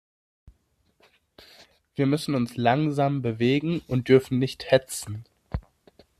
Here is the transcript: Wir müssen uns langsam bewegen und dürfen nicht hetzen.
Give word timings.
Wir 1.93 2.07
müssen 2.07 2.33
uns 2.33 2.55
langsam 2.57 3.21
bewegen 3.21 3.83
und 3.87 4.07
dürfen 4.07 4.39
nicht 4.39 4.71
hetzen. 4.71 5.25